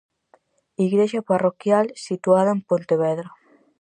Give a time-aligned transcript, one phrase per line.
[0.85, 3.29] Igrexa parroquial situada en Pontevedra.